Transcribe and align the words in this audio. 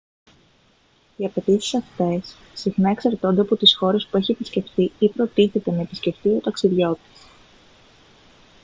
οι 1.15 1.25
απαιτήσεις 1.25 1.73
αυτές 1.73 2.35
συχνά 2.53 2.89
εξαρτώνται 2.89 3.41
από 3.41 3.55
τις 3.55 3.75
χώρες 3.77 4.07
που 4.11 4.17
έχει 4.17 4.31
επισκεφτεί 4.31 4.91
ή 4.99 5.09
προτίθεται 5.09 5.71
να 5.71 5.81
επισκεφτεί 5.81 6.29
ο 6.29 6.39
ταξιδιώτης 6.43 7.27